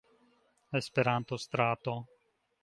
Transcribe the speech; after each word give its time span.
Esperanto-Strato. 0.79 1.93